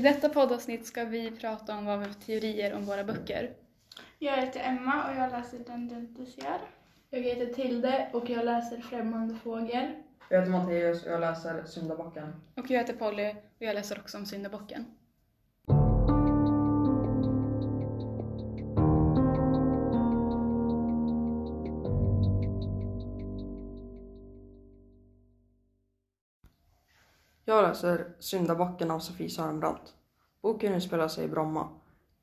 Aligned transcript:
detta 0.00 0.28
poddavsnitt 0.28 0.86
ska 0.86 1.04
vi 1.04 1.30
prata 1.30 1.78
om 1.78 1.84
vad 1.84 1.98
vi 1.98 2.04
har 2.06 2.12
teorier 2.12 2.74
om 2.74 2.84
våra 2.84 3.04
böcker. 3.04 3.50
Jag 4.18 4.36
heter 4.36 4.60
Emma 4.60 5.10
och 5.10 5.16
jag 5.16 5.30
läser 5.30 5.58
Den 5.58 5.88
du 5.88 5.94
inte 5.94 6.26
ser. 6.26 6.58
Jag 7.10 7.20
heter 7.20 7.46
Tilde 7.46 8.10
och 8.12 8.30
jag 8.30 8.44
läser 8.44 8.80
Främmande 8.80 9.34
fågel. 9.34 9.86
Jag 10.30 10.38
heter 10.40 10.52
Matteus 10.52 11.04
och 11.04 11.12
jag 11.12 11.20
läser 11.20 11.64
Syndabocken. 11.64 12.32
Och 12.54 12.70
jag 12.70 12.78
heter 12.78 12.94
Polly 12.94 13.30
och 13.30 13.62
jag 13.62 13.74
läser 13.74 13.98
också 13.98 14.18
om 14.18 14.26
Syndabocken. 14.26 14.84
Jag 27.48 27.62
läser 27.62 28.06
Syndabocken 28.18 28.90
av 28.90 28.98
Sofie 28.98 29.30
Sörenbrant. 29.30 29.94
Boken 30.42 30.74
utspelar 30.74 31.08
sig 31.08 31.24
i 31.24 31.28
Bromma. 31.28 31.68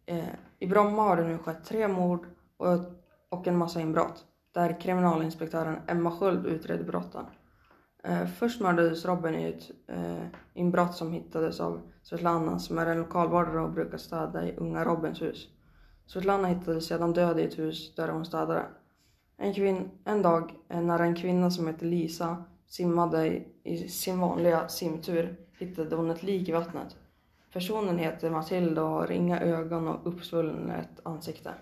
Eh, 0.06 0.36
I 0.60 0.68
Bromma 0.68 1.02
har 1.02 1.18
det 1.18 1.24
nu 1.24 1.38
skett 1.38 1.66
tre 1.66 1.88
mord 1.88 2.26
och, 2.58 2.80
och 3.30 3.48
en 3.48 3.58
massa 3.58 3.82
inbrott 3.82 4.26
där 4.52 4.82
kriminalinspektören 4.82 5.78
Emma 5.88 6.12
Sköld 6.12 6.46
utreder 6.46 6.84
brotten. 6.84 7.26
Eh, 8.04 8.26
först 8.26 8.62
mördades 8.62 9.06
Robin 9.06 9.36
i 9.36 9.50
ett 9.50 9.72
eh, 9.88 10.26
inbrott 10.54 10.96
som 10.96 11.12
hittades 11.12 11.60
av 11.60 11.82
Svetlana 12.02 12.60
som 12.60 12.78
är 12.78 12.86
en 12.86 13.00
lokalvårdare 13.00 13.62
och 13.62 13.72
brukar 13.72 13.98
städa 13.98 14.48
i 14.48 14.56
unga 14.58 14.86
Robins 14.86 15.22
hus. 15.22 15.48
Svetlana 16.06 16.48
hittades 16.48 16.88
sedan 16.88 17.14
död 17.14 17.40
i 17.40 17.44
ett 17.44 17.60
hus 17.60 17.96
där 17.96 18.08
hon 18.08 18.26
städade. 18.26 18.66
En, 19.38 19.54
kvin- 19.54 19.90
en 20.06 20.22
dag 20.22 20.54
eh, 20.70 20.82
när 20.82 21.00
en 21.00 21.16
kvinna 21.16 21.52
som 21.52 21.68
heter 21.68 21.86
Lisa 21.86 22.44
simmade 22.74 23.44
i, 23.64 23.88
sin 23.90 24.20
vanliga 24.20 24.68
simtur 24.70 25.36
hittade 25.60 25.96
hon 25.96 26.12
ett 26.12 26.24
lik 26.24 26.50
i 26.50 26.52
vattnet. 26.52 26.96
Personen 27.52 27.98
heter 27.98 28.30
Matilda 28.30 28.84
och 28.84 28.90
har 28.90 29.12
inga 29.12 29.40
ögon 29.42 29.88
och 29.88 30.08
uppsvullet 30.08 30.90
ansikte. 31.04 31.54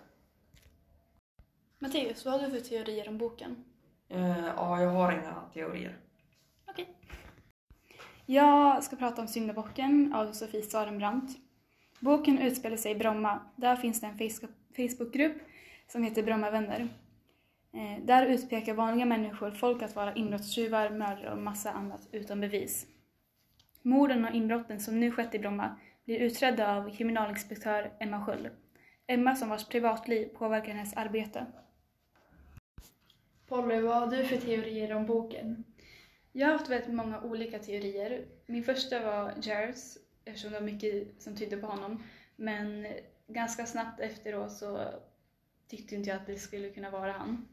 Matteus, 1.79 2.25
vad 2.25 2.33
har 2.33 2.47
du 2.47 2.51
för 2.51 2.69
teorier 2.69 3.09
om 3.09 3.17
boken? 3.17 3.63
Eh, 4.09 4.45
ja, 4.47 4.81
jag 4.81 4.89
har 4.89 5.11
inga 5.11 5.35
teorier. 5.53 5.97
Okej. 6.67 6.95
Jag 8.25 8.83
ska 8.83 8.95
prata 8.95 9.21
om 9.21 9.27
Syndabocken 9.27 10.13
av 10.13 10.31
Sofie 10.31 10.61
Sarenbrant. 10.61 11.37
Boken 11.99 12.39
utspelar 12.39 12.77
sig 12.77 12.91
i 12.91 12.95
Bromma. 12.95 13.39
Där 13.55 13.75
finns 13.75 14.01
det 14.01 14.07
en 14.07 14.17
Facebook- 14.17 14.75
Facebookgrupp 14.75 15.37
som 15.87 16.03
heter 16.03 16.23
Brommavänner. 16.23 16.79
Eh, 16.79 16.87
där 18.01 18.25
utpekar 18.25 18.73
vanliga 18.73 19.05
människor 19.05 19.51
folk 19.51 19.81
att 19.81 19.95
vara 19.95 20.15
inbrottstjuvar, 20.15 20.89
mördare 20.89 21.31
och 21.31 21.37
massa 21.37 21.71
annat 21.71 22.07
utan 22.11 22.41
bevis. 22.41 22.87
Morden 23.81 24.25
och 24.25 24.35
inbrotten 24.35 24.79
som 24.79 24.99
nu 24.99 25.11
skett 25.11 25.35
i 25.35 25.39
Bromma 25.39 25.75
blir 26.05 26.19
utredda 26.19 26.75
av 26.75 26.95
kriminalinspektör 26.95 27.91
Emma 27.99 28.25
Sköld. 28.25 28.49
Emma 29.07 29.35
som 29.35 29.49
vars 29.49 29.67
privatliv 29.67 30.25
påverkar 30.25 30.73
hennes 30.73 30.93
arbete. 30.93 31.45
Polly, 33.47 33.81
vad 33.81 33.95
har 33.95 34.07
du 34.07 34.25
för 34.25 34.37
teorier 34.37 34.93
om 34.93 35.05
boken? 35.05 35.63
Jag 36.31 36.47
har 36.47 36.53
haft 36.53 36.69
väldigt 36.69 36.93
många 36.93 37.21
olika 37.21 37.59
teorier. 37.59 38.25
Min 38.45 38.63
första 38.63 39.03
var 39.03 39.33
Jares, 39.41 39.97
eftersom 40.25 40.51
det 40.51 40.59
var 40.59 40.65
mycket 40.65 41.21
som 41.21 41.35
tydde 41.35 41.57
på 41.57 41.67
honom. 41.67 42.03
Men 42.35 42.87
ganska 43.27 43.65
snabbt 43.65 43.99
efteråt 43.99 44.51
så 44.51 44.79
tyckte 45.67 45.95
inte 45.95 46.09
jag 46.09 46.17
att 46.17 46.27
det 46.27 46.35
skulle 46.35 46.69
kunna 46.69 46.89
vara 46.89 47.11
han. 47.11 47.47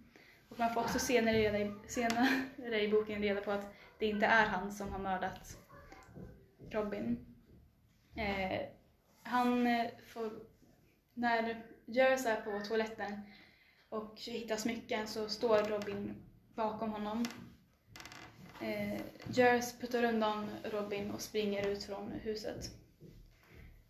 Och 0.48 0.58
man 0.58 0.74
får 0.74 0.80
också 0.80 0.98
senare, 0.98 1.38
reda 1.38 1.58
i, 1.58 1.72
senare 1.86 2.81
i 2.81 2.88
boken 2.88 3.22
reda 3.22 3.41
på 3.41 3.50
att 3.50 3.75
det 3.98 4.06
inte 4.06 4.26
är 4.26 4.47
han 4.47 4.72
som 4.72 4.92
har 4.92 4.98
mördat 4.98 5.59
Robin. 6.70 7.26
Eh, 8.16 8.60
han 9.22 9.66
eh, 9.66 9.86
får, 10.06 10.32
när 11.14 11.62
Jares 11.84 12.26
är 12.26 12.41
på 12.41 12.60
toaletten 12.66 13.20
och 13.88 14.19
hittar 14.19 14.56
smycken 14.56 15.06
så 15.06 15.28
står 15.28 15.59
Robin 15.59 16.14
bakom 16.54 16.92
honom 16.92 17.25
Eh, 18.60 19.00
Jers 19.32 19.72
puttar 19.80 20.04
undan 20.04 20.47
Robin 20.65 21.10
och 21.10 21.20
springer 21.20 21.66
ut 21.69 21.84
från 21.84 22.12
huset. 22.12 22.70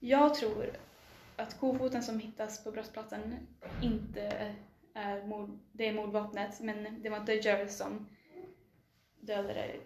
Jag 0.00 0.34
tror 0.34 0.76
att 1.36 1.60
kofoten 1.60 2.02
som 2.02 2.20
hittas 2.20 2.64
på 2.64 2.70
brottsplatsen 2.70 3.36
inte 3.82 4.17
det 5.78 5.88
är 5.88 5.92
mordvapnet, 5.92 6.60
men 6.60 7.02
det 7.02 7.08
var 7.08 7.16
inte 7.16 7.32
Jers 7.34 7.70
som 7.70 8.08
dödade 9.20 9.76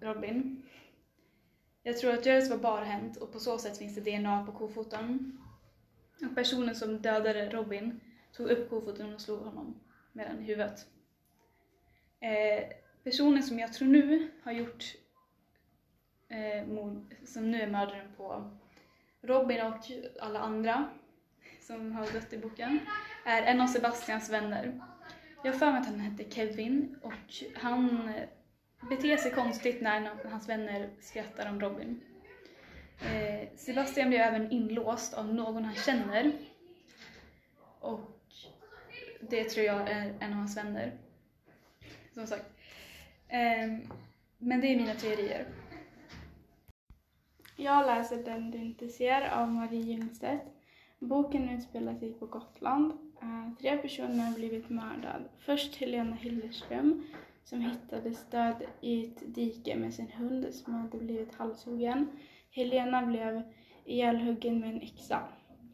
Robin. 0.00 0.62
Jag 1.82 1.98
tror 1.98 2.14
att 2.14 2.26
Jers 2.26 2.50
var 2.50 2.56
barhänt 2.56 3.16
och 3.16 3.32
på 3.32 3.40
så 3.40 3.58
sätt 3.58 3.78
finns 3.78 3.94
det 3.94 4.18
DNA 4.18 4.46
på 4.46 4.52
kofoten. 4.52 5.38
Och 6.30 6.34
personen 6.34 6.74
som 6.74 7.02
dödade 7.02 7.50
Robin 7.50 8.00
tog 8.32 8.48
upp 8.48 8.70
kofoten 8.70 9.14
och 9.14 9.20
slog 9.20 9.38
honom 9.38 9.80
med 10.12 10.26
den 10.26 10.40
i 10.40 10.44
huvudet. 10.44 10.86
Eh, 12.20 12.64
personen 13.04 13.42
som 13.42 13.58
jag 13.58 13.72
tror 13.72 13.88
nu 13.88 14.30
har 14.42 14.52
gjort 14.52 14.84
eh, 16.28 16.66
mord, 16.66 17.14
som 17.24 17.50
nu 17.50 17.60
är 17.60 17.70
mördaren 17.70 18.12
på 18.16 18.50
Robin 19.22 19.66
och 19.66 19.80
alla 20.20 20.38
andra 20.38 20.88
som 21.60 21.92
har 21.92 22.12
dött 22.12 22.32
i 22.32 22.38
boken, 22.38 22.80
är 23.24 23.42
en 23.42 23.60
av 23.60 23.66
Sebastians 23.66 24.30
vänner. 24.30 24.93
Jag 25.44 25.52
har 25.52 25.58
för 25.58 25.72
mig 25.72 25.80
att 25.80 25.86
han 25.86 26.00
hette 26.00 26.30
Kevin 26.30 26.96
och 27.02 27.12
han 27.54 28.08
eh, 28.08 28.28
beter 28.88 29.16
sig 29.16 29.30
konstigt 29.30 29.82
när 29.82 30.10
hans 30.30 30.48
vänner 30.48 30.90
skrattar 31.00 31.50
om 31.50 31.60
Robin. 31.60 32.00
Eh, 33.00 33.48
Sebastian 33.56 34.08
blir 34.08 34.18
även 34.18 34.50
inlåst 34.50 35.14
av 35.14 35.34
någon 35.34 35.64
han 35.64 35.74
känner 35.74 36.32
och 37.80 38.20
det 39.20 39.44
tror 39.44 39.66
jag 39.66 39.90
är 39.90 40.14
en 40.20 40.32
av 40.32 40.38
hans 40.38 40.56
vänner. 40.56 40.92
Som 42.14 42.26
sagt. 42.26 42.46
Ehm, 43.28 43.80
men 44.38 44.60
det 44.60 44.66
är 44.66 44.76
mina 44.76 44.94
teorier. 44.94 45.46
Jag 47.56 47.86
läser 47.86 48.24
Den 48.24 48.50
du 48.50 48.58
inte 48.58 48.88
ser 48.88 49.28
av 49.28 49.48
Marie 49.48 49.80
Ljungstedt. 49.80 50.42
Boken 51.08 51.48
utspelar 51.48 51.94
sig 51.94 52.12
på 52.12 52.26
Gotland. 52.26 52.92
Eh, 53.22 53.54
tre 53.60 53.76
personer 53.76 54.24
har 54.24 54.34
blivit 54.34 54.70
mördade. 54.70 55.24
Först 55.38 55.76
Helena 55.76 56.16
Hillerström 56.16 57.04
som 57.44 57.60
hittades 57.60 58.30
död 58.30 58.62
i 58.80 59.04
ett 59.04 59.34
dike 59.34 59.76
med 59.76 59.94
sin 59.94 60.10
hund 60.12 60.54
som 60.54 60.74
hade 60.74 60.98
blivit 60.98 61.34
halshuggen. 61.34 62.08
Helena 62.50 63.06
blev 63.06 63.42
ihjälhuggen 63.84 64.60
med 64.60 64.70
en 64.70 64.82
yxa. 64.82 65.22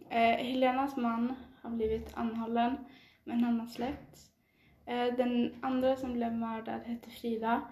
Eh, 0.09 0.37
Helenas 0.37 0.97
man 0.97 1.35
har 1.63 1.71
blivit 1.71 2.17
anhållen 2.17 2.77
men 3.25 3.45
han 3.45 3.61
har 3.61 3.67
släppts. 3.67 4.31
Eh, 4.87 5.15
den 5.17 5.55
andra 5.63 5.97
som 5.97 6.13
blev 6.13 6.33
mördad 6.33 6.81
hette 6.85 7.11
Frida. 7.11 7.63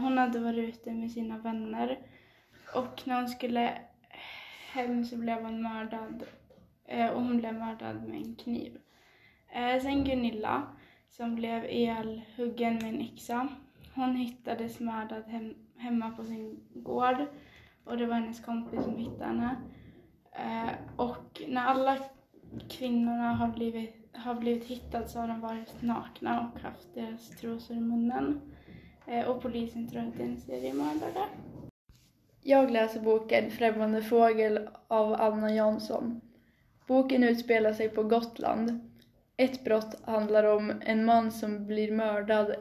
Hon 0.00 0.18
hade 0.18 0.38
varit 0.38 0.68
ute 0.68 0.92
med 0.92 1.10
sina 1.10 1.38
vänner 1.38 1.98
och 2.74 3.02
när 3.04 3.16
hon 3.16 3.28
skulle 3.28 3.78
hem 4.72 5.04
så 5.04 5.16
blev 5.16 5.42
hon 5.42 5.62
mördad. 5.62 6.24
Eh, 6.90 7.10
Och 7.10 7.22
hon 7.22 7.36
blev 7.38 7.54
mördad 7.54 8.08
med 8.08 8.16
en 8.16 8.34
kniv. 8.34 8.78
Eh, 9.48 9.82
Sen 9.82 10.04
Gunilla 10.04 10.62
som 11.08 11.34
blev 11.34 11.64
ihjälhuggen 11.64 12.74
med 12.74 12.84
en 12.94 13.00
yxa. 13.00 13.48
Hon 13.94 14.16
hittades 14.16 14.80
mördad 14.80 15.24
hem, 15.24 15.54
hemma 15.76 16.10
på 16.10 16.24
sin 16.24 16.60
gård 16.74 17.26
och 17.84 17.98
det 17.98 18.06
var 18.06 18.14
hennes 18.14 18.44
kompis 18.44 18.84
som 18.84 18.96
hittade 18.96 19.24
henne. 19.24 19.56
Eh, 20.32 20.70
Och 20.96 21.42
när 21.48 21.64
alla 21.64 21.96
kvinnorna 22.68 23.32
har 23.34 23.48
blivit, 23.48 24.08
har 24.16 24.34
blivit 24.34 24.64
hittade 24.64 25.08
så 25.08 25.18
har 25.20 25.28
de 25.28 25.40
varit 25.40 25.82
nakna 25.82 26.40
och 26.54 26.60
haft 26.60 26.94
deras 26.94 27.30
trosor 27.30 27.76
i 27.76 27.80
munnen. 27.80 28.40
Eh, 29.06 29.24
Och 29.28 29.42
polisen 29.42 29.88
tror 29.88 30.02
att 30.02 30.16
det 30.16 30.22
är 30.22 30.26
en 30.28 30.40
seriemördare. 30.40 31.24
Jag 32.42 32.70
läser 32.70 33.00
boken 33.00 33.50
Främmande 33.50 34.02
fågel 34.02 34.68
av 34.88 35.12
Anna 35.14 35.54
Jansson. 35.54 36.20
Boken 36.90 37.24
utspelar 37.24 37.72
sig 37.72 37.88
på 37.88 38.02
Gotland. 38.02 38.80
Ett 39.36 39.64
brott 39.64 39.96
handlar 40.04 40.44
om 40.44 40.72
en 40.80 41.04
man 41.04 41.32
som 41.32 41.66
blir 41.66 41.92
mördad. 41.92 42.54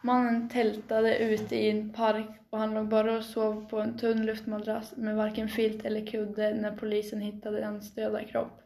Mannen 0.00 0.48
tältade 0.48 1.18
ute 1.18 1.56
i 1.56 1.70
en 1.70 1.92
park 1.92 2.26
och 2.50 2.58
han 2.58 2.74
låg 2.74 2.88
bara 2.88 3.16
och 3.16 3.24
sov 3.24 3.68
på 3.70 3.80
en 3.80 3.98
tunn 3.98 4.26
luftmadrass 4.26 4.96
med 4.96 5.16
varken 5.16 5.48
filt 5.48 5.84
eller 5.84 6.06
kudde 6.06 6.54
när 6.54 6.76
polisen 6.76 7.20
hittade 7.20 7.64
hans 7.64 7.94
döda 7.94 8.24
kropp. 8.24 8.62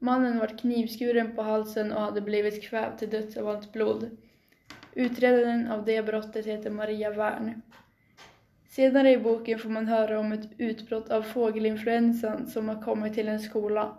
Mannen 0.00 0.38
var 0.38 0.58
knivskuren 0.58 1.36
på 1.36 1.42
halsen 1.42 1.92
och 1.92 2.00
hade 2.00 2.20
blivit 2.20 2.62
kvävd 2.62 2.98
till 2.98 3.10
döds 3.10 3.36
av 3.36 3.48
allt 3.48 3.72
blod. 3.72 4.16
Utredaren 4.94 5.70
av 5.70 5.84
det 5.84 6.02
brottet 6.02 6.46
heter 6.46 6.70
Maria 6.70 7.10
Wern. 7.10 7.62
Senare 8.78 9.12
i 9.12 9.18
boken 9.18 9.58
får 9.58 9.68
man 9.68 9.86
höra 9.86 10.18
om 10.18 10.32
ett 10.32 10.48
utbrott 10.58 11.10
av 11.10 11.22
fågelinfluensan 11.22 12.46
som 12.46 12.68
har 12.68 12.82
kommit 12.82 13.14
till 13.14 13.28
en 13.28 13.40
skola. 13.40 13.98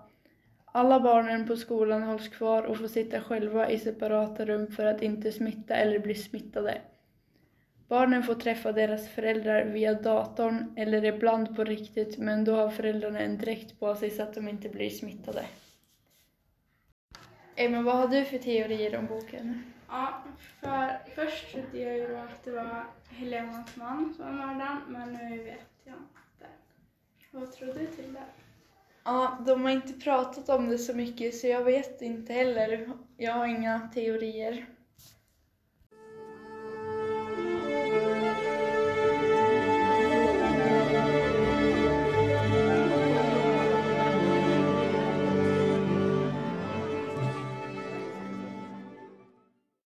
Alla 0.65 0.99
barnen 0.99 1.47
på 1.47 1.55
skolan 1.55 2.03
hålls 2.03 2.27
kvar 2.27 2.63
och 2.63 2.77
får 2.77 2.87
sitta 2.87 3.21
själva 3.21 3.69
i 3.69 3.79
separata 3.79 4.45
rum 4.45 4.67
för 4.67 4.85
att 4.85 5.01
inte 5.01 5.31
smitta 5.31 5.75
eller 5.75 5.99
bli 5.99 6.15
smittade. 6.15 6.81
Barnen 7.87 8.23
får 8.23 8.35
träffa 8.35 8.71
deras 8.71 9.09
föräldrar 9.09 9.65
via 9.65 9.93
datorn 9.93 10.73
eller 10.75 11.05
ibland 11.05 11.55
på 11.55 11.63
riktigt 11.63 12.17
men 12.17 12.43
då 12.43 12.55
har 12.55 12.69
föräldrarna 12.69 13.19
en 13.19 13.37
dräkt 13.37 13.79
på 13.79 13.95
sig 13.95 14.09
så 14.09 14.23
att 14.23 14.33
de 14.33 14.49
inte 14.49 14.69
blir 14.69 14.89
smittade. 14.89 15.41
Emma, 17.61 17.81
vad 17.81 17.95
har 17.95 18.07
du 18.07 18.25
för 18.25 18.37
teorier 18.37 18.97
om 18.97 19.05
boken? 19.05 19.63
Ja, 19.89 20.23
för 20.61 20.99
först 21.15 21.51
trodde 21.51 21.79
jag 21.79 21.97
ju 21.97 22.15
att 22.15 22.43
det 22.43 22.51
var 22.51 22.85
Helenas 23.09 23.75
man 23.75 24.13
som 24.13 24.25
var 24.25 24.31
mördaren, 24.31 24.81
men 24.87 25.13
nu 25.13 25.43
vet 25.43 25.69
jag 25.83 25.95
inte. 25.95 26.45
Vad 27.31 27.51
tror 27.51 27.73
du 27.73 27.85
till 27.85 28.13
det? 28.13 28.23
Ja, 29.03 29.37
de 29.45 29.63
har 29.63 29.69
inte 29.69 29.93
pratat 29.93 30.49
om 30.49 30.69
det 30.69 30.77
så 30.77 30.93
mycket 30.93 31.35
så 31.35 31.47
jag 31.47 31.63
vet 31.63 32.01
inte 32.01 32.33
heller. 32.33 32.89
Jag 33.17 33.33
har 33.33 33.47
inga 33.47 33.89
teorier. 33.93 34.65